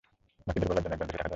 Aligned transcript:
বাকিদের 0.47 0.67
বলার 0.69 0.81
জন্য 0.83 0.93
একজন 0.95 0.99
বেঁচে 1.05 1.11
থাকা 1.13 1.17
দরকার। 1.17 1.29